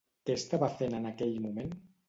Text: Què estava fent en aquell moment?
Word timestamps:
Què 0.29 0.37
estava 0.39 0.69
fent 0.79 0.97
en 1.01 1.07
aquell 1.11 1.39
moment? 1.47 1.73